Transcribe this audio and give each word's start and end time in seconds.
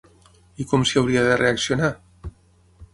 I 0.63 0.67
com 0.71 0.87
s’hi 0.91 0.97
hauria 1.03 1.27
de 1.29 1.37
reaccionar? 1.43 1.93